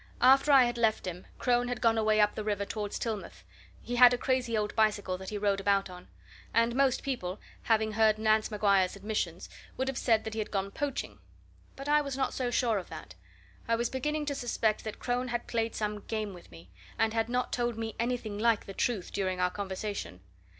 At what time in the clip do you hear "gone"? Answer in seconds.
1.79-1.95, 10.49-10.71